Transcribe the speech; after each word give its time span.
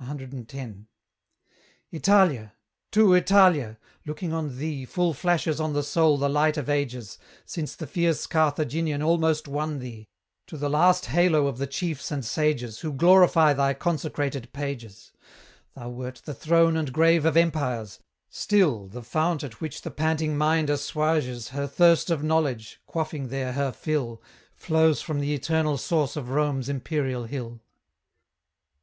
CX. 0.00 0.86
Italia! 1.92 2.54
too, 2.90 3.12
Italia! 3.12 3.76
looking 4.06 4.32
on 4.32 4.56
thee 4.56 4.86
Full 4.86 5.12
flashes 5.12 5.60
on 5.60 5.74
the 5.74 5.82
soul 5.82 6.16
the 6.16 6.30
light 6.30 6.56
of 6.56 6.70
ages, 6.70 7.18
Since 7.44 7.76
the 7.76 7.86
fierce 7.86 8.26
Carthaginian 8.26 9.02
almost 9.02 9.46
won 9.46 9.80
thee, 9.80 10.08
To 10.46 10.56
the 10.56 10.70
last 10.70 11.04
halo 11.04 11.46
of 11.46 11.58
the 11.58 11.66
chiefs 11.66 12.10
and 12.10 12.24
sages 12.24 12.78
Who 12.80 12.90
glorify 12.90 13.52
thy 13.52 13.74
consecrated 13.74 14.50
pages; 14.54 15.12
Thou 15.74 15.90
wert 15.90 16.22
the 16.24 16.32
throne 16.32 16.74
and 16.78 16.90
grave 16.90 17.26
of 17.26 17.36
empires; 17.36 18.00
still, 18.30 18.86
The 18.88 19.02
fount 19.02 19.44
at 19.44 19.60
which 19.60 19.82
the 19.82 19.90
panting 19.90 20.38
mind 20.38 20.70
assuages 20.70 21.50
Her 21.50 21.66
thirst 21.66 22.08
of 22.08 22.22
knowledge, 22.22 22.80
quaffing 22.86 23.28
there 23.28 23.52
her 23.52 23.72
fill, 23.72 24.22
Flows 24.54 25.02
from 25.02 25.20
the 25.20 25.34
eternal 25.34 25.76
source 25.76 26.16
of 26.16 26.30
Rome's 26.30 26.70
imperial 26.70 27.24
hill. 27.24 27.60